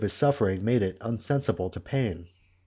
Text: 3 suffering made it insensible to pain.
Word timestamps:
3 0.01 0.07
suffering 0.09 0.65
made 0.65 0.81
it 0.81 0.97
insensible 1.05 1.69
to 1.69 1.79
pain. 1.79 2.27